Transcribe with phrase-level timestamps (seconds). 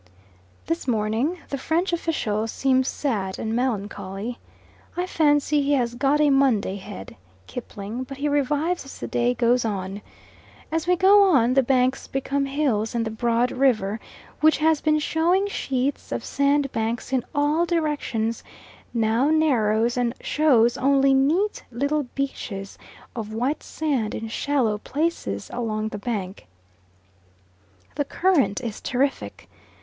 [0.65, 4.39] This morning the French official seems sad and melancholy.
[4.97, 9.35] I fancy he has got a Monday head (Kipling), but he revives as the day
[9.35, 10.01] goes on.
[10.71, 13.99] As we go on, the banks become hills and the broad river,
[14.39, 18.43] which has been showing sheets of sandbanks in all directions,
[18.95, 22.75] now narrows and shows only neat little beaches
[23.15, 26.47] of white sand in shallow places along the bank.
[27.93, 29.47] The current is terrific.